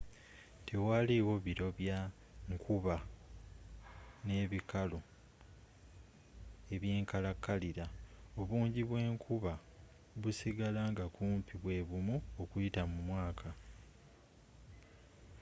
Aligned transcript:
tewali 0.67 1.15
wo 1.27 1.35
biro 1.45 1.67
bya 1.77 1.99
nkuba” 2.51 2.95
n'ebikalu” 4.25 4.99
eby'enkalakalira: 6.73 7.85
obungi 8.39 8.81
bw'enkuba 8.89 9.53
busigala 10.21 10.81
nga 10.91 11.05
kumpi 11.15 11.53
bwebumu 11.63 12.15
okuyita 12.41 12.81
mu 12.91 12.99
mwaka 13.09 13.49